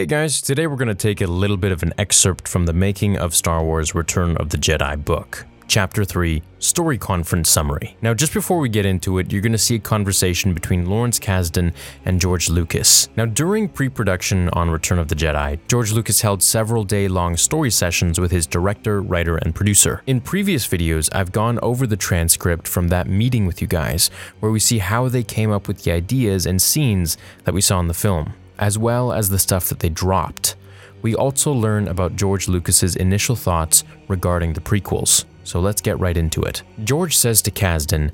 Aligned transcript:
Hey 0.00 0.06
guys, 0.06 0.40
today 0.40 0.66
we're 0.66 0.76
going 0.76 0.88
to 0.88 0.94
take 0.94 1.20
a 1.20 1.26
little 1.26 1.58
bit 1.58 1.72
of 1.72 1.82
an 1.82 1.92
excerpt 1.98 2.48
from 2.48 2.64
the 2.64 2.72
making 2.72 3.18
of 3.18 3.34
Star 3.34 3.62
Wars 3.62 3.94
Return 3.94 4.34
of 4.38 4.48
the 4.48 4.56
Jedi 4.56 5.04
book. 5.04 5.44
Chapter 5.68 6.06
3 6.06 6.42
Story 6.58 6.96
Conference 6.96 7.50
Summary. 7.50 7.98
Now, 8.00 8.14
just 8.14 8.32
before 8.32 8.60
we 8.60 8.70
get 8.70 8.86
into 8.86 9.18
it, 9.18 9.30
you're 9.30 9.42
going 9.42 9.52
to 9.52 9.58
see 9.58 9.74
a 9.74 9.78
conversation 9.78 10.54
between 10.54 10.86
Lawrence 10.86 11.18
Kasdan 11.18 11.74
and 12.06 12.18
George 12.18 12.48
Lucas. 12.48 13.10
Now, 13.14 13.26
during 13.26 13.68
pre 13.68 13.90
production 13.90 14.48
on 14.54 14.70
Return 14.70 14.98
of 14.98 15.08
the 15.08 15.14
Jedi, 15.14 15.58
George 15.68 15.92
Lucas 15.92 16.22
held 16.22 16.42
several 16.42 16.82
day 16.82 17.06
long 17.06 17.36
story 17.36 17.70
sessions 17.70 18.18
with 18.18 18.30
his 18.30 18.46
director, 18.46 19.02
writer, 19.02 19.36
and 19.36 19.54
producer. 19.54 20.02
In 20.06 20.22
previous 20.22 20.66
videos, 20.66 21.10
I've 21.12 21.30
gone 21.30 21.58
over 21.62 21.86
the 21.86 21.98
transcript 21.98 22.66
from 22.66 22.88
that 22.88 23.06
meeting 23.06 23.44
with 23.44 23.60
you 23.60 23.68
guys, 23.68 24.08
where 24.40 24.50
we 24.50 24.60
see 24.60 24.78
how 24.78 25.10
they 25.10 25.22
came 25.22 25.52
up 25.52 25.68
with 25.68 25.84
the 25.84 25.92
ideas 25.92 26.46
and 26.46 26.62
scenes 26.62 27.18
that 27.44 27.52
we 27.52 27.60
saw 27.60 27.80
in 27.80 27.88
the 27.88 27.92
film, 27.92 28.32
as 28.60 28.78
well 28.78 29.12
as 29.12 29.28
the 29.28 29.38
stuff 29.38 29.68
that 29.70 29.80
they 29.80 29.88
dropped. 29.88 30.54
We 31.02 31.14
also 31.14 31.52
learn 31.52 31.88
about 31.88 32.14
George 32.14 32.46
Lucas's 32.46 32.94
initial 32.94 33.34
thoughts 33.34 33.84
regarding 34.06 34.52
the 34.52 34.60
prequels. 34.60 35.24
So 35.44 35.58
let's 35.58 35.80
get 35.80 35.98
right 35.98 36.16
into 36.16 36.42
it. 36.42 36.62
George 36.84 37.16
says 37.16 37.42
to 37.42 37.50
Kasdan, 37.50 38.12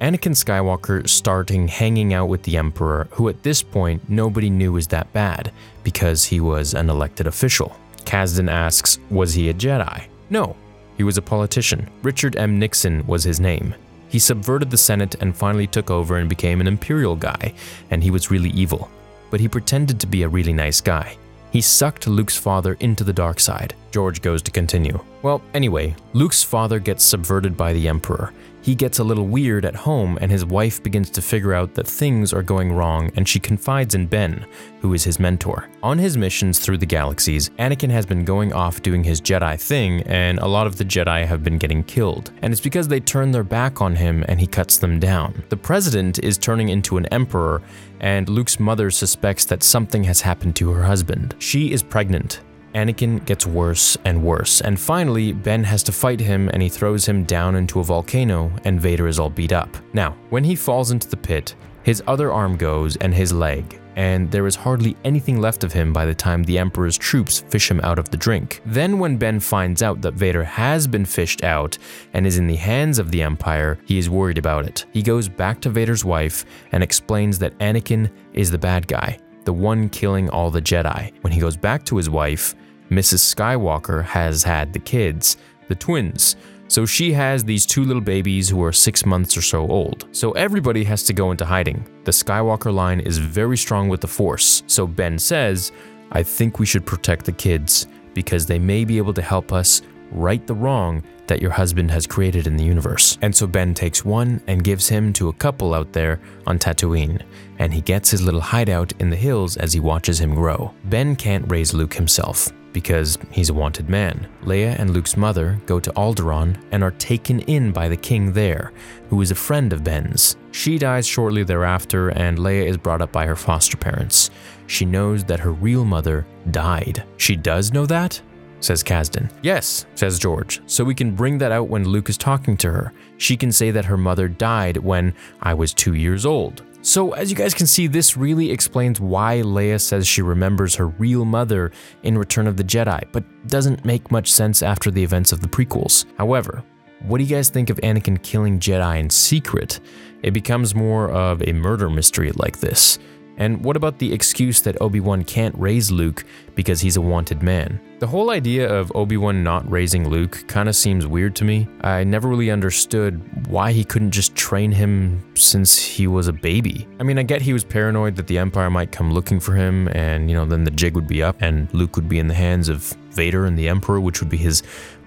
Anakin 0.00 0.36
Skywalker 0.36 1.08
starting 1.08 1.66
hanging 1.66 2.12
out 2.12 2.28
with 2.28 2.42
the 2.42 2.58
Emperor, 2.58 3.08
who 3.12 3.30
at 3.30 3.42
this 3.42 3.62
point 3.62 4.08
nobody 4.10 4.50
knew 4.50 4.72
was 4.72 4.86
that 4.88 5.10
bad 5.14 5.50
because 5.82 6.24
he 6.24 6.38
was 6.38 6.74
an 6.74 6.90
elected 6.90 7.26
official. 7.26 7.74
Kasdan 8.04 8.50
asks, 8.50 8.98
Was 9.08 9.32
he 9.32 9.48
a 9.48 9.54
Jedi? 9.54 10.04
No, 10.28 10.54
he 10.98 11.02
was 11.02 11.16
a 11.16 11.22
politician. 11.22 11.88
Richard 12.02 12.36
M. 12.36 12.58
Nixon 12.58 13.06
was 13.06 13.24
his 13.24 13.40
name. 13.40 13.74
He 14.08 14.18
subverted 14.18 14.70
the 14.70 14.76
Senate 14.76 15.16
and 15.20 15.34
finally 15.34 15.66
took 15.66 15.90
over 15.90 16.18
and 16.18 16.28
became 16.28 16.60
an 16.60 16.66
imperial 16.66 17.16
guy, 17.16 17.54
and 17.90 18.02
he 18.02 18.10
was 18.10 18.30
really 18.30 18.50
evil. 18.50 18.90
But 19.30 19.40
he 19.40 19.48
pretended 19.48 20.00
to 20.00 20.06
be 20.06 20.22
a 20.22 20.28
really 20.28 20.52
nice 20.52 20.80
guy. 20.80 21.16
He 21.50 21.60
sucked 21.60 22.06
Luke's 22.06 22.36
father 22.36 22.76
into 22.80 23.04
the 23.04 23.12
dark 23.12 23.40
side. 23.40 23.74
George 23.90 24.20
goes 24.20 24.42
to 24.42 24.50
continue. 24.50 24.98
Well, 25.22 25.40
anyway, 25.54 25.96
Luke's 26.12 26.42
father 26.42 26.78
gets 26.78 27.04
subverted 27.04 27.56
by 27.56 27.72
the 27.72 27.88
Emperor. 27.88 28.32
He 28.66 28.74
gets 28.74 28.98
a 28.98 29.04
little 29.04 29.28
weird 29.28 29.64
at 29.64 29.76
home, 29.76 30.18
and 30.20 30.28
his 30.28 30.44
wife 30.44 30.82
begins 30.82 31.08
to 31.10 31.22
figure 31.22 31.54
out 31.54 31.74
that 31.74 31.86
things 31.86 32.32
are 32.32 32.42
going 32.42 32.72
wrong, 32.72 33.12
and 33.14 33.28
she 33.28 33.38
confides 33.38 33.94
in 33.94 34.08
Ben, 34.08 34.44
who 34.80 34.92
is 34.92 35.04
his 35.04 35.20
mentor. 35.20 35.68
On 35.84 35.96
his 35.96 36.16
missions 36.16 36.58
through 36.58 36.78
the 36.78 36.84
galaxies, 36.84 37.48
Anakin 37.60 37.90
has 37.90 38.04
been 38.04 38.24
going 38.24 38.52
off 38.52 38.82
doing 38.82 39.04
his 39.04 39.20
Jedi 39.20 39.56
thing, 39.60 40.02
and 40.02 40.40
a 40.40 40.48
lot 40.48 40.66
of 40.66 40.78
the 40.78 40.84
Jedi 40.84 41.24
have 41.24 41.44
been 41.44 41.58
getting 41.58 41.84
killed. 41.84 42.32
And 42.42 42.52
it's 42.52 42.60
because 42.60 42.88
they 42.88 42.98
turn 42.98 43.30
their 43.30 43.44
back 43.44 43.80
on 43.80 43.94
him 43.94 44.24
and 44.26 44.40
he 44.40 44.48
cuts 44.48 44.78
them 44.78 44.98
down. 44.98 45.44
The 45.48 45.56
president 45.56 46.18
is 46.18 46.36
turning 46.36 46.68
into 46.68 46.96
an 46.96 47.06
emperor, 47.06 47.62
and 48.00 48.28
Luke's 48.28 48.58
mother 48.58 48.90
suspects 48.90 49.44
that 49.44 49.62
something 49.62 50.02
has 50.02 50.22
happened 50.22 50.56
to 50.56 50.72
her 50.72 50.82
husband. 50.82 51.36
She 51.38 51.70
is 51.70 51.84
pregnant, 51.84 52.40
Anakin 52.76 53.24
gets 53.24 53.46
worse 53.46 53.96
and 54.04 54.22
worse, 54.22 54.60
and 54.60 54.78
finally, 54.78 55.32
Ben 55.32 55.64
has 55.64 55.82
to 55.84 55.92
fight 55.92 56.20
him 56.20 56.50
and 56.50 56.62
he 56.62 56.68
throws 56.68 57.06
him 57.06 57.24
down 57.24 57.56
into 57.56 57.80
a 57.80 57.84
volcano, 57.84 58.52
and 58.64 58.78
Vader 58.78 59.08
is 59.08 59.18
all 59.18 59.30
beat 59.30 59.52
up. 59.52 59.74
Now, 59.94 60.14
when 60.28 60.44
he 60.44 60.54
falls 60.54 60.90
into 60.90 61.08
the 61.08 61.16
pit, 61.16 61.54
his 61.84 62.02
other 62.06 62.30
arm 62.32 62.58
goes 62.58 62.96
and 62.96 63.14
his 63.14 63.32
leg, 63.32 63.80
and 63.96 64.30
there 64.30 64.46
is 64.46 64.56
hardly 64.56 64.94
anything 65.04 65.40
left 65.40 65.64
of 65.64 65.72
him 65.72 65.90
by 65.90 66.04
the 66.04 66.14
time 66.14 66.42
the 66.42 66.58
Emperor's 66.58 66.98
troops 66.98 67.44
fish 67.48 67.70
him 67.70 67.80
out 67.82 67.98
of 67.98 68.10
the 68.10 68.16
drink. 68.18 68.60
Then, 68.66 68.98
when 68.98 69.16
Ben 69.16 69.40
finds 69.40 69.82
out 69.82 70.02
that 70.02 70.12
Vader 70.12 70.44
has 70.44 70.86
been 70.86 71.06
fished 71.06 71.44
out 71.44 71.78
and 72.12 72.26
is 72.26 72.36
in 72.36 72.46
the 72.46 72.56
hands 72.56 72.98
of 72.98 73.10
the 73.10 73.22
Empire, 73.22 73.78
he 73.86 73.96
is 73.96 74.10
worried 74.10 74.36
about 74.36 74.66
it. 74.66 74.84
He 74.92 75.02
goes 75.02 75.30
back 75.30 75.62
to 75.62 75.70
Vader's 75.70 76.04
wife 76.04 76.44
and 76.72 76.82
explains 76.82 77.38
that 77.38 77.56
Anakin 77.58 78.10
is 78.34 78.50
the 78.50 78.58
bad 78.58 78.86
guy, 78.86 79.18
the 79.44 79.52
one 79.52 79.88
killing 79.88 80.28
all 80.28 80.50
the 80.50 80.60
Jedi. 80.60 81.12
When 81.22 81.32
he 81.32 81.40
goes 81.40 81.56
back 81.56 81.84
to 81.86 81.96
his 81.96 82.10
wife, 82.10 82.54
Mrs. 82.90 83.34
Skywalker 83.34 84.04
has 84.04 84.42
had 84.44 84.72
the 84.72 84.78
kids, 84.78 85.36
the 85.68 85.74
twins. 85.74 86.36
So 86.68 86.84
she 86.84 87.12
has 87.12 87.44
these 87.44 87.66
two 87.66 87.84
little 87.84 88.02
babies 88.02 88.48
who 88.48 88.62
are 88.64 88.72
six 88.72 89.06
months 89.06 89.36
or 89.36 89.42
so 89.42 89.68
old. 89.68 90.08
So 90.12 90.32
everybody 90.32 90.84
has 90.84 91.02
to 91.04 91.12
go 91.12 91.30
into 91.30 91.44
hiding. 91.44 91.86
The 92.04 92.12
Skywalker 92.12 92.74
line 92.74 93.00
is 93.00 93.18
very 93.18 93.56
strong 93.56 93.88
with 93.88 94.00
the 94.00 94.08
Force. 94.08 94.62
So 94.66 94.86
Ben 94.86 95.18
says, 95.18 95.72
I 96.12 96.22
think 96.22 96.58
we 96.58 96.66
should 96.66 96.86
protect 96.86 97.24
the 97.24 97.32
kids 97.32 97.86
because 98.14 98.46
they 98.46 98.58
may 98.58 98.84
be 98.84 98.98
able 98.98 99.14
to 99.14 99.22
help 99.22 99.52
us 99.52 99.82
right 100.12 100.46
the 100.46 100.54
wrong 100.54 101.02
that 101.26 101.42
your 101.42 101.50
husband 101.50 101.90
has 101.90 102.06
created 102.06 102.46
in 102.46 102.56
the 102.56 102.64
universe. 102.64 103.18
And 103.20 103.34
so 103.34 103.46
Ben 103.46 103.74
takes 103.74 104.04
one 104.04 104.40
and 104.46 104.62
gives 104.62 104.88
him 104.88 105.12
to 105.14 105.28
a 105.28 105.32
couple 105.32 105.74
out 105.74 105.92
there 105.92 106.20
on 106.46 106.58
Tatooine, 106.58 107.20
and 107.58 107.74
he 107.74 107.80
gets 107.80 108.10
his 108.10 108.22
little 108.22 108.40
hideout 108.40 108.92
in 109.00 109.10
the 109.10 109.16
hills 109.16 109.56
as 109.56 109.72
he 109.72 109.80
watches 109.80 110.20
him 110.20 110.34
grow. 110.36 110.72
Ben 110.84 111.16
can't 111.16 111.50
raise 111.50 111.74
Luke 111.74 111.94
himself 111.94 112.52
because 112.76 113.16
he's 113.30 113.48
a 113.48 113.54
wanted 113.54 113.88
man. 113.88 114.28
Leia 114.42 114.78
and 114.78 114.90
Luke's 114.90 115.16
mother 115.16 115.58
go 115.64 115.80
to 115.80 115.90
Alderaan 115.92 116.62
and 116.72 116.84
are 116.84 116.90
taken 116.90 117.40
in 117.40 117.72
by 117.72 117.88
the 117.88 117.96
king 117.96 118.34
there, 118.34 118.70
who 119.08 119.22
is 119.22 119.30
a 119.30 119.34
friend 119.34 119.72
of 119.72 119.82
Ben's. 119.82 120.36
She 120.50 120.76
dies 120.76 121.06
shortly 121.06 121.42
thereafter, 121.42 122.10
and 122.10 122.36
Leia 122.36 122.66
is 122.66 122.76
brought 122.76 123.00
up 123.00 123.12
by 123.12 123.24
her 123.24 123.34
foster 123.34 123.78
parents. 123.78 124.28
She 124.66 124.84
knows 124.84 125.24
that 125.24 125.40
her 125.40 125.52
real 125.52 125.86
mother 125.86 126.26
died. 126.50 127.02
She 127.16 127.34
does 127.34 127.72
know 127.72 127.86
that? 127.86 128.20
says 128.60 128.82
Kasdan. 128.82 129.30
Yes, 129.40 129.86
says 129.94 130.18
George, 130.18 130.60
so 130.66 130.84
we 130.84 130.94
can 130.94 131.14
bring 131.14 131.38
that 131.38 131.52
out 131.52 131.68
when 131.68 131.88
Luke 131.88 132.10
is 132.10 132.18
talking 132.18 132.58
to 132.58 132.70
her. 132.70 132.92
She 133.16 133.38
can 133.38 133.52
say 133.52 133.70
that 133.70 133.86
her 133.86 133.96
mother 133.96 134.28
died 134.28 134.76
when 134.76 135.14
I 135.40 135.54
was 135.54 135.72
two 135.72 135.94
years 135.94 136.26
old. 136.26 136.62
So, 136.86 137.14
as 137.14 137.30
you 137.30 137.36
guys 137.36 137.52
can 137.52 137.66
see, 137.66 137.88
this 137.88 138.16
really 138.16 138.52
explains 138.52 139.00
why 139.00 139.42
Leia 139.44 139.80
says 139.80 140.06
she 140.06 140.22
remembers 140.22 140.76
her 140.76 140.86
real 140.86 141.24
mother 141.24 141.72
in 142.04 142.16
Return 142.16 142.46
of 142.46 142.56
the 142.56 142.62
Jedi, 142.62 143.02
but 143.10 143.24
doesn't 143.48 143.84
make 143.84 144.12
much 144.12 144.30
sense 144.30 144.62
after 144.62 144.92
the 144.92 145.02
events 145.02 145.32
of 145.32 145.40
the 145.40 145.48
prequels. 145.48 146.04
However, 146.16 146.62
what 147.00 147.18
do 147.18 147.24
you 147.24 147.34
guys 147.34 147.48
think 147.48 147.70
of 147.70 147.78
Anakin 147.78 148.22
killing 148.22 148.60
Jedi 148.60 149.00
in 149.00 149.10
secret? 149.10 149.80
It 150.22 150.30
becomes 150.30 150.76
more 150.76 151.10
of 151.10 151.42
a 151.42 151.52
murder 151.52 151.90
mystery 151.90 152.30
like 152.36 152.60
this. 152.60 153.00
And 153.38 153.62
what 153.64 153.76
about 153.76 153.98
the 153.98 154.12
excuse 154.12 154.62
that 154.62 154.80
Obi 154.80 155.00
Wan 155.00 155.22
can't 155.22 155.54
raise 155.58 155.90
Luke 155.90 156.24
because 156.54 156.80
he's 156.80 156.96
a 156.96 157.00
wanted 157.00 157.42
man? 157.42 157.80
The 157.98 158.06
whole 158.06 158.30
idea 158.30 158.72
of 158.72 158.90
Obi 158.94 159.16
Wan 159.16 159.42
not 159.42 159.70
raising 159.70 160.08
Luke 160.08 160.44
kind 160.48 160.68
of 160.68 160.76
seems 160.76 161.06
weird 161.06 161.36
to 161.36 161.44
me. 161.44 161.68
I 161.82 162.04
never 162.04 162.28
really 162.28 162.50
understood 162.50 163.46
why 163.48 163.72
he 163.72 163.84
couldn't 163.84 164.10
just 164.10 164.34
train 164.34 164.72
him 164.72 165.22
since 165.34 165.78
he 165.78 166.06
was 166.06 166.28
a 166.28 166.32
baby. 166.32 166.86
I 166.98 167.02
mean, 167.02 167.18
I 167.18 167.22
get 167.22 167.42
he 167.42 167.52
was 167.52 167.64
paranoid 167.64 168.16
that 168.16 168.26
the 168.26 168.38
Empire 168.38 168.70
might 168.70 168.92
come 168.92 169.12
looking 169.12 169.40
for 169.40 169.54
him, 169.54 169.88
and, 169.88 170.30
you 170.30 170.36
know, 170.36 170.44
then 170.44 170.64
the 170.64 170.70
jig 170.70 170.94
would 170.94 171.08
be 171.08 171.22
up 171.22 171.36
and 171.40 171.72
Luke 171.74 171.96
would 171.96 172.08
be 172.08 172.18
in 172.18 172.28
the 172.28 172.34
hands 172.34 172.68
of 172.68 172.94
Vader 173.10 173.46
and 173.46 173.58
the 173.58 173.68
Emperor, 173.68 174.00
which 174.00 174.20
would 174.20 174.30
be 174.30 174.36
his 174.36 174.62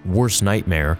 worst 0.06 0.44
nightmare. 0.44 0.98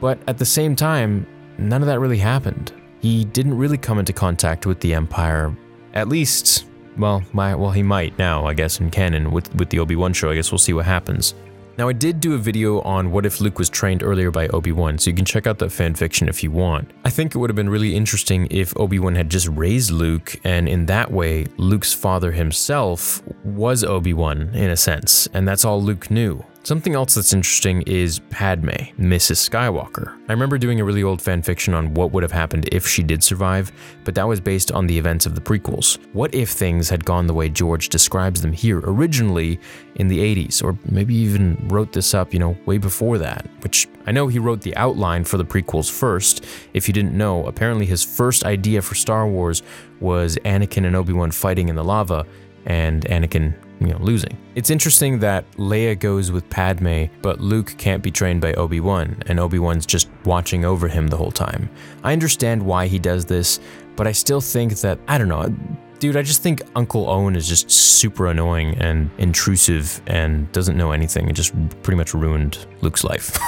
But 0.00 0.18
at 0.26 0.38
the 0.38 0.44
same 0.44 0.76
time, 0.76 1.26
none 1.58 1.82
of 1.82 1.86
that 1.86 2.00
really 2.00 2.18
happened. 2.18 2.72
He 3.00 3.24
didn't 3.24 3.56
really 3.56 3.78
come 3.78 3.98
into 3.98 4.12
contact 4.12 4.66
with 4.66 4.80
the 4.80 4.94
Empire 4.94 5.54
at 5.94 6.08
least, 6.08 6.66
well, 6.98 7.22
my 7.32 7.54
well 7.54 7.70
he 7.70 7.82
might 7.82 8.18
now, 8.18 8.46
I 8.46 8.52
guess 8.52 8.80
in 8.80 8.90
canon 8.90 9.30
with 9.30 9.54
with 9.54 9.70
the 9.70 9.78
Obi-Wan 9.78 10.12
show. 10.12 10.30
I 10.30 10.34
guess 10.34 10.52
we'll 10.52 10.58
see 10.58 10.74
what 10.74 10.84
happens. 10.84 11.34
Now, 11.76 11.88
I 11.88 11.92
did 11.92 12.20
do 12.20 12.34
a 12.34 12.38
video 12.38 12.80
on 12.82 13.10
what 13.10 13.26
if 13.26 13.40
Luke 13.40 13.58
was 13.58 13.68
trained 13.68 14.04
earlier 14.04 14.30
by 14.30 14.46
Obi 14.48 14.70
Wan, 14.70 14.96
so 14.96 15.10
you 15.10 15.16
can 15.16 15.24
check 15.24 15.48
out 15.48 15.58
that 15.58 15.70
fanfiction 15.70 16.28
if 16.28 16.40
you 16.40 16.52
want. 16.52 16.88
I 17.04 17.10
think 17.10 17.34
it 17.34 17.38
would 17.38 17.50
have 17.50 17.56
been 17.56 17.68
really 17.68 17.96
interesting 17.96 18.46
if 18.52 18.76
Obi 18.76 19.00
Wan 19.00 19.16
had 19.16 19.28
just 19.28 19.48
raised 19.48 19.90
Luke, 19.90 20.36
and 20.44 20.68
in 20.68 20.86
that 20.86 21.10
way, 21.10 21.46
Luke's 21.56 21.92
father 21.92 22.30
himself 22.30 23.22
was 23.42 23.82
Obi 23.82 24.14
Wan 24.14 24.50
in 24.54 24.70
a 24.70 24.76
sense, 24.76 25.26
and 25.34 25.48
that's 25.48 25.64
all 25.64 25.82
Luke 25.82 26.12
knew. 26.12 26.44
Something 26.66 26.94
else 26.94 27.14
that's 27.14 27.34
interesting 27.34 27.82
is 27.82 28.20
Padme, 28.30 28.70
Mrs. 28.98 29.50
Skywalker. 29.50 30.16
I 30.30 30.32
remember 30.32 30.56
doing 30.56 30.80
a 30.80 30.84
really 30.84 31.02
old 31.02 31.20
fanfiction 31.20 31.76
on 31.76 31.92
what 31.92 32.12
would 32.12 32.22
have 32.22 32.32
happened 32.32 32.70
if 32.72 32.88
she 32.88 33.02
did 33.02 33.22
survive, 33.22 33.70
but 34.02 34.14
that 34.14 34.26
was 34.26 34.40
based 34.40 34.72
on 34.72 34.86
the 34.86 34.98
events 34.98 35.26
of 35.26 35.34
the 35.34 35.42
prequels. 35.42 35.98
What 36.14 36.34
if 36.34 36.48
things 36.48 36.88
had 36.88 37.04
gone 37.04 37.26
the 37.26 37.34
way 37.34 37.50
George 37.50 37.90
describes 37.90 38.40
them 38.40 38.54
here 38.54 38.80
originally 38.82 39.60
in 39.96 40.08
the 40.08 40.20
80s, 40.20 40.64
or 40.64 40.78
maybe 40.90 41.14
even 41.14 41.68
wrote 41.68 41.92
this 41.92 42.14
up, 42.14 42.32
you 42.32 42.38
know, 42.38 42.56
way 42.64 42.78
before 42.78 43.18
that? 43.18 43.46
Which 43.62 43.86
I 44.06 44.12
know 44.12 44.28
he 44.28 44.38
wrote 44.38 44.62
the 44.62 44.74
outline 44.74 45.24
for 45.24 45.36
the 45.36 45.44
prequels 45.44 45.90
first. 45.90 46.46
If 46.72 46.88
you 46.88 46.94
didn't 46.94 47.12
know, 47.12 47.44
apparently 47.44 47.84
his 47.84 48.02
first 48.02 48.42
idea 48.46 48.80
for 48.80 48.94
Star 48.94 49.28
Wars 49.28 49.62
was 50.00 50.38
Anakin 50.46 50.86
and 50.86 50.96
Obi 50.96 51.12
Wan 51.12 51.30
fighting 51.30 51.68
in 51.68 51.76
the 51.76 51.84
lava, 51.84 52.24
and 52.64 53.04
Anakin 53.04 53.54
you 53.80 53.88
know, 53.88 53.98
losing. 53.98 54.36
It's 54.54 54.70
interesting 54.70 55.18
that 55.20 55.50
Leia 55.52 55.98
goes 55.98 56.30
with 56.30 56.48
Padme, 56.50 57.04
but 57.22 57.40
Luke 57.40 57.74
can't 57.78 58.02
be 58.02 58.10
trained 58.10 58.40
by 58.40 58.54
Obi-Wan, 58.54 59.22
and 59.26 59.40
Obi-Wan's 59.40 59.86
just 59.86 60.08
watching 60.24 60.64
over 60.64 60.88
him 60.88 61.08
the 61.08 61.16
whole 61.16 61.32
time. 61.32 61.68
I 62.02 62.12
understand 62.12 62.64
why 62.64 62.86
he 62.86 62.98
does 62.98 63.24
this, 63.24 63.60
but 63.96 64.06
I 64.06 64.12
still 64.12 64.40
think 64.40 64.76
that, 64.80 64.98
I 65.08 65.18
don't 65.18 65.28
know, 65.28 65.54
dude, 65.98 66.16
I 66.16 66.22
just 66.22 66.42
think 66.42 66.62
Uncle 66.76 67.08
Owen 67.08 67.36
is 67.36 67.48
just 67.48 67.70
super 67.70 68.26
annoying 68.26 68.76
and 68.78 69.10
intrusive 69.18 70.00
and 70.06 70.50
doesn't 70.52 70.76
know 70.76 70.92
anything 70.92 71.26
and 71.26 71.34
just 71.34 71.54
pretty 71.82 71.96
much 71.96 72.14
ruined 72.14 72.66
Luke's 72.80 73.04
life. 73.04 73.38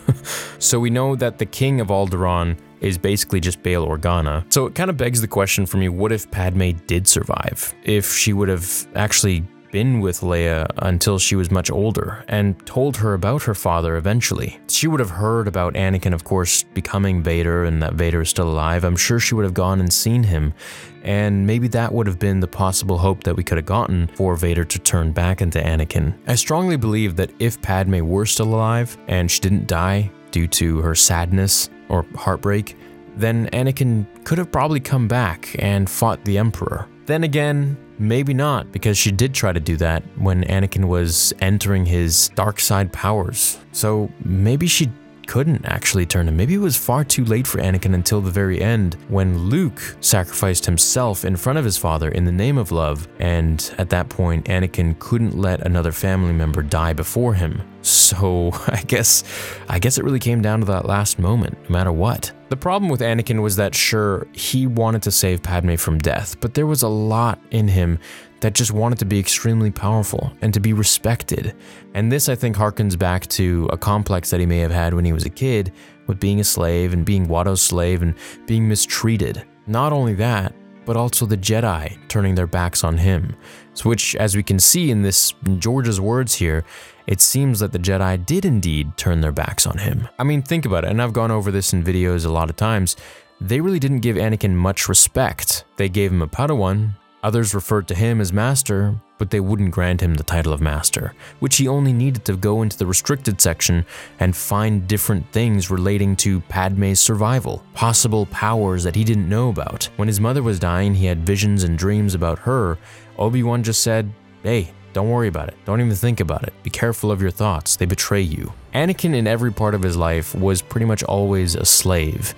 so 0.58 0.80
we 0.80 0.90
know 0.90 1.16
that 1.16 1.38
the 1.38 1.46
king 1.46 1.80
of 1.80 1.88
Alderaan 1.88 2.58
is 2.80 2.98
basically 2.98 3.40
just 3.40 3.62
Bail 3.62 3.86
Organa. 3.86 4.52
So 4.52 4.66
it 4.66 4.74
kind 4.74 4.90
of 4.90 4.96
begs 4.96 5.20
the 5.20 5.28
question 5.28 5.66
for 5.66 5.76
me 5.76 5.88
what 5.88 6.12
if 6.12 6.30
Padme 6.30 6.70
did 6.86 7.06
survive? 7.06 7.72
If 7.84 8.12
she 8.12 8.32
would 8.32 8.48
have 8.48 8.86
actually 8.96 9.44
been 9.72 10.00
with 10.00 10.20
Leia 10.20 10.70
until 10.76 11.18
she 11.18 11.34
was 11.34 11.50
much 11.50 11.70
older 11.70 12.24
and 12.28 12.64
told 12.64 12.98
her 12.98 13.14
about 13.14 13.42
her 13.42 13.54
father 13.54 13.96
eventually. 13.96 14.60
She 14.68 14.86
would 14.86 15.00
have 15.00 15.10
heard 15.10 15.48
about 15.48 15.74
Anakin, 15.74 16.12
of 16.12 16.22
course, 16.22 16.62
becoming 16.62 17.22
Vader 17.22 17.64
and 17.64 17.82
that 17.82 17.94
Vader 17.94 18.20
is 18.20 18.28
still 18.28 18.48
alive. 18.48 18.84
I'm 18.84 18.96
sure 18.96 19.18
she 19.18 19.34
would 19.34 19.44
have 19.44 19.54
gone 19.54 19.80
and 19.80 19.92
seen 19.92 20.22
him, 20.22 20.54
and 21.02 21.44
maybe 21.46 21.66
that 21.68 21.92
would 21.92 22.06
have 22.06 22.18
been 22.18 22.38
the 22.38 22.46
possible 22.46 22.98
hope 22.98 23.24
that 23.24 23.34
we 23.34 23.42
could 23.42 23.58
have 23.58 23.66
gotten 23.66 24.06
for 24.08 24.36
Vader 24.36 24.64
to 24.64 24.78
turn 24.78 25.10
back 25.10 25.40
into 25.40 25.58
Anakin. 25.58 26.14
I 26.28 26.36
strongly 26.36 26.76
believe 26.76 27.16
that 27.16 27.32
if 27.40 27.60
Padme 27.62 28.00
were 28.00 28.26
still 28.26 28.54
alive 28.54 28.96
and 29.08 29.28
she 29.28 29.40
didn't 29.40 29.66
die 29.66 30.10
due 30.30 30.46
to 30.46 30.80
her 30.82 30.94
sadness 30.94 31.70
or 31.88 32.06
heartbreak, 32.14 32.76
then 33.16 33.48
Anakin 33.52 34.06
could 34.24 34.38
have 34.38 34.52
probably 34.52 34.80
come 34.80 35.08
back 35.08 35.54
and 35.58 35.88
fought 35.88 36.24
the 36.24 36.38
Emperor. 36.38 36.88
Then 37.06 37.24
again, 37.24 37.76
maybe 38.02 38.34
not, 38.34 38.72
because 38.72 38.98
she 38.98 39.10
did 39.10 39.32
try 39.32 39.52
to 39.52 39.60
do 39.60 39.76
that 39.78 40.02
when 40.16 40.44
Anakin 40.44 40.86
was 40.86 41.32
entering 41.40 41.86
his 41.86 42.28
dark 42.34 42.60
side 42.60 42.92
powers. 42.92 43.58
So 43.72 44.10
maybe 44.24 44.66
she 44.66 44.90
couldn't 45.26 45.64
actually 45.64 46.06
turn 46.06 46.28
him. 46.28 46.36
Maybe 46.36 46.54
it 46.54 46.58
was 46.58 46.76
far 46.76 47.04
too 47.04 47.24
late 47.24 47.46
for 47.46 47.58
Anakin 47.58 47.94
until 47.94 48.20
the 48.20 48.30
very 48.30 48.60
end 48.60 48.96
when 49.08 49.38
Luke 49.38 49.96
sacrificed 50.00 50.66
himself 50.66 51.24
in 51.24 51.36
front 51.36 51.58
of 51.58 51.64
his 51.64 51.76
father 51.76 52.08
in 52.10 52.24
the 52.24 52.32
name 52.32 52.58
of 52.58 52.72
love, 52.72 53.08
and 53.18 53.74
at 53.78 53.90
that 53.90 54.08
point, 54.08 54.46
Anakin 54.46 54.98
couldn't 54.98 55.36
let 55.36 55.64
another 55.66 55.92
family 55.92 56.32
member 56.32 56.62
die 56.62 56.92
before 56.92 57.34
him. 57.34 57.62
So 57.82 58.50
I 58.66 58.82
guess 58.86 59.24
I 59.68 59.78
guess 59.78 59.98
it 59.98 60.04
really 60.04 60.20
came 60.20 60.42
down 60.42 60.60
to 60.60 60.66
that 60.66 60.86
last 60.86 61.18
moment, 61.18 61.58
no 61.64 61.72
matter 61.72 61.92
what. 61.92 62.32
The 62.48 62.56
problem 62.56 62.90
with 62.90 63.00
Anakin 63.00 63.40
was 63.40 63.56
that 63.56 63.74
sure, 63.74 64.26
he 64.32 64.66
wanted 64.66 65.02
to 65.04 65.10
save 65.10 65.42
Padme 65.42 65.76
from 65.76 65.98
death, 65.98 66.38
but 66.40 66.52
there 66.52 66.66
was 66.66 66.82
a 66.82 66.88
lot 66.88 67.38
in 67.50 67.68
him 67.68 67.98
that 68.42 68.54
just 68.54 68.72
wanted 68.72 68.98
to 68.98 69.04
be 69.04 69.18
extremely 69.18 69.70
powerful 69.70 70.32
and 70.42 70.52
to 70.52 70.60
be 70.60 70.72
respected. 70.72 71.54
And 71.94 72.10
this, 72.10 72.28
I 72.28 72.34
think, 72.34 72.56
harkens 72.56 72.98
back 72.98 73.26
to 73.28 73.68
a 73.72 73.78
complex 73.78 74.30
that 74.30 74.40
he 74.40 74.46
may 74.46 74.58
have 74.58 74.72
had 74.72 74.94
when 74.94 75.04
he 75.04 75.12
was 75.12 75.24
a 75.24 75.30
kid 75.30 75.72
with 76.06 76.20
being 76.20 76.40
a 76.40 76.44
slave 76.44 76.92
and 76.92 77.04
being 77.04 77.28
Watto's 77.28 77.62
slave 77.62 78.02
and 78.02 78.14
being 78.46 78.68
mistreated. 78.68 79.44
Not 79.66 79.92
only 79.92 80.14
that, 80.14 80.54
but 80.84 80.96
also 80.96 81.24
the 81.24 81.36
Jedi 81.36 81.96
turning 82.08 82.34
their 82.34 82.48
backs 82.48 82.82
on 82.82 82.98
him. 82.98 83.36
Which, 83.84 84.16
as 84.16 84.36
we 84.36 84.42
can 84.42 84.58
see 84.58 84.90
in 84.90 85.02
this 85.02 85.32
in 85.46 85.60
George's 85.60 86.00
words 86.00 86.34
here, 86.34 86.64
it 87.06 87.20
seems 87.20 87.60
that 87.60 87.72
the 87.72 87.78
Jedi 87.78 88.26
did 88.26 88.44
indeed 88.44 88.96
turn 88.96 89.20
their 89.20 89.32
backs 89.32 89.66
on 89.66 89.78
him. 89.78 90.08
I 90.18 90.24
mean, 90.24 90.42
think 90.42 90.66
about 90.66 90.84
it, 90.84 90.90
and 90.90 91.00
I've 91.00 91.12
gone 91.12 91.30
over 91.30 91.50
this 91.52 91.72
in 91.72 91.84
videos 91.84 92.26
a 92.26 92.30
lot 92.30 92.50
of 92.50 92.56
times. 92.56 92.96
They 93.40 93.60
really 93.60 93.78
didn't 93.78 94.00
give 94.00 94.16
Anakin 94.16 94.54
much 94.54 94.88
respect. 94.88 95.64
They 95.76 95.88
gave 95.88 96.12
him 96.12 96.22
a 96.22 96.28
Padawan, 96.28 96.96
others 97.22 97.54
referred 97.54 97.86
to 97.88 97.94
him 97.94 98.20
as 98.20 98.32
Master, 98.32 98.94
but 99.18 99.30
they 99.30 99.40
wouldn't 99.40 99.70
grant 99.70 100.00
him 100.00 100.14
the 100.14 100.24
title 100.24 100.52
of 100.52 100.60
Master, 100.60 101.14
which 101.38 101.56
he 101.56 101.68
only 101.68 101.92
needed 101.92 102.24
to 102.24 102.36
go 102.36 102.62
into 102.62 102.76
the 102.76 102.86
restricted 102.86 103.40
section 103.40 103.86
and 104.18 104.36
find 104.36 104.88
different 104.88 105.30
things 105.30 105.70
relating 105.70 106.16
to 106.16 106.40
Padme's 106.42 107.00
survival, 107.00 107.64
possible 107.74 108.26
powers 108.26 108.82
that 108.82 108.96
he 108.96 109.04
didn't 109.04 109.28
know 109.28 109.48
about. 109.48 109.88
When 109.96 110.08
his 110.08 110.20
mother 110.20 110.42
was 110.42 110.58
dying, 110.58 110.94
he 110.94 111.06
had 111.06 111.24
visions 111.24 111.62
and 111.62 111.78
dreams 111.78 112.14
about 112.14 112.40
her. 112.40 112.78
Obi-Wan 113.18 113.62
just 113.62 113.82
said, 113.82 114.12
hey, 114.42 114.72
don't 114.92 115.08
worry 115.08 115.28
about 115.28 115.48
it. 115.48 115.56
Don't 115.64 115.80
even 115.80 115.94
think 115.94 116.20
about 116.20 116.42
it. 116.42 116.52
Be 116.62 116.70
careful 116.70 117.10
of 117.10 117.22
your 117.22 117.30
thoughts. 117.30 117.76
They 117.76 117.86
betray 117.86 118.20
you. 118.20 118.52
Anakin, 118.74 119.14
in 119.14 119.26
every 119.26 119.52
part 119.52 119.74
of 119.74 119.82
his 119.82 119.96
life, 119.96 120.34
was 120.34 120.60
pretty 120.60 120.86
much 120.86 121.02
always 121.04 121.54
a 121.54 121.64
slave 121.64 122.34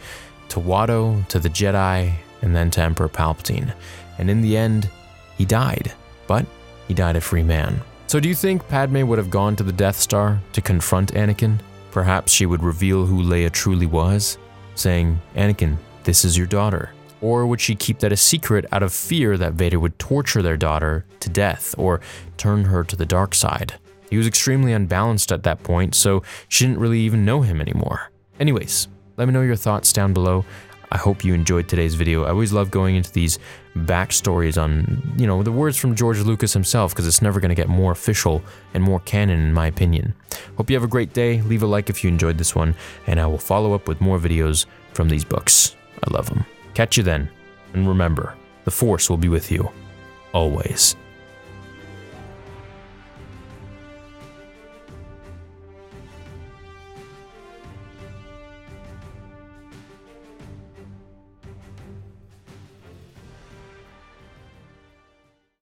to 0.51 0.61
Watto, 0.61 1.27
to 1.29 1.39
the 1.39 1.49
Jedi, 1.49 2.13
and 2.43 2.55
then 2.55 2.71
to 2.73 2.83
Emperor 2.83 3.09
Palpatine. 3.09 3.75
And 4.19 4.31
in 4.31 4.43
the 4.43 4.57
end, 4.57 4.89
he 5.37 5.45
died. 5.45 5.93
But 6.27 6.47
he 6.89 6.95
died 6.95 7.17
a 7.17 7.21
free 7.21 7.43
man. 7.43 7.81
So, 8.07 8.21
do 8.21 8.29
you 8.29 8.35
think 8.35 8.69
Padme 8.69 9.07
would 9.07 9.19
have 9.19 9.31
gone 9.31 9.57
to 9.57 9.63
the 9.63 9.73
Death 9.73 9.97
Star 9.97 10.41
to 10.53 10.61
confront 10.61 11.15
Anakin? 11.15 11.59
Perhaps 11.91 12.33
she 12.33 12.47
would 12.47 12.63
reveal 12.63 13.07
who 13.07 13.23
Leia 13.23 13.51
truly 13.51 13.87
was, 13.87 14.39
saying, 14.75 15.21
Anakin, 15.35 15.77
this 16.05 16.25
is 16.25 16.37
your 16.37 16.47
daughter. 16.47 16.93
Or 17.21 17.47
would 17.47 17.61
she 17.61 17.75
keep 17.75 18.01
that 18.01 18.13
a 18.13 18.17
secret 18.17 18.67
out 18.71 18.83
of 18.83 18.93
fear 18.93 19.39
that 19.39 19.55
Vader 19.55 19.81
would 19.81 19.99
torture 19.99 20.43
their 20.43 20.59
daughter 20.59 21.07
to 21.21 21.31
death 21.31 21.75
or 21.79 22.01
turn 22.37 22.65
her 22.65 22.85
to 22.85 22.97
the 22.97 23.07
dark 23.07 23.35
side? 23.35 23.75
He 24.11 24.19
was 24.19 24.27
extremely 24.27 24.73
unbalanced 24.73 25.33
at 25.33 25.43
that 25.45 25.63
point, 25.63 25.95
so 25.95 26.23
she 26.49 26.67
didn't 26.67 26.81
really 26.81 27.01
even 27.01 27.25
know 27.25 27.41
him 27.41 27.61
anymore. 27.61 28.11
Anyways, 28.39 28.89
let 29.17 29.27
me 29.27 29.33
know 29.33 29.43
your 29.43 29.57
thoughts 29.57 29.93
down 29.93 30.13
below. 30.13 30.45
I 30.93 30.99
hope 30.99 31.25
you 31.25 31.35
enjoyed 31.35 31.69
today's 31.69 31.95
video. 31.95 32.25
I 32.25 32.31
always 32.31 32.53
love 32.53 32.71
going 32.71 32.97
into 32.97 33.13
these 33.13 33.39
backstories 33.77 34.61
on, 34.63 35.15
you 35.17 35.27
know, 35.27 35.43
the 35.43 35.53
words 35.53 35.77
from 35.77 35.95
George 35.95 36.21
Lucas 36.21 36.53
himself 36.53 36.93
because 36.93 37.07
it's 37.07 37.23
never 37.23 37.41
going 37.41 37.49
to 37.49 37.55
get 37.55 37.69
more 37.69 37.93
official 37.93 38.43
and 38.75 38.83
more 38.83 39.01
canon 39.01 39.41
in 39.41 39.53
my 39.53 39.67
opinion. 39.67 40.15
Hope 40.57 40.71
you 40.71 40.77
have 40.77 40.85
a 40.85 40.89
great 40.89 41.13
day. 41.13 41.41
Leave 41.43 41.63
a 41.63 41.67
like 41.67 41.91
if 41.91 42.05
you 42.05 42.09
enjoyed 42.09 42.39
this 42.39 42.55
one, 42.55 42.75
and 43.07 43.21
I 43.21 43.27
will 43.27 43.39
follow 43.39 43.75
up 43.75 43.89
with 43.89 44.01
more 44.01 44.19
videos 44.19 44.67
from 44.93 45.09
these 45.09 45.25
books. 45.25 45.77
I 46.07 46.13
love 46.13 46.29
them. 46.29 46.45
Catch 46.75 46.97
you 46.97 47.03
then, 47.03 47.29
and 47.73 47.89
remember, 47.89 48.35
the 48.65 48.71
Force 48.71 49.11
will 49.11 49.17
be 49.17 49.29
with 49.29 49.51
you, 49.51 49.71
always. 50.33 50.97